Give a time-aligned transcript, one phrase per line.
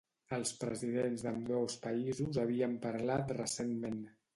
[0.37, 4.07] Els presidents d'ambdós països havien parlat recentment.